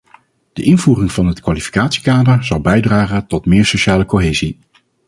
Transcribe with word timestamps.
De 0.53 0.63
invoering 0.63 1.11
van 1.11 1.25
het 1.27 1.41
kwalificatiekader 1.41 2.43
zal 2.43 2.61
bijdragen 2.61 3.27
tot 3.27 3.45
meer 3.45 3.65
sociale 3.65 4.05
cohesie. 4.05 4.59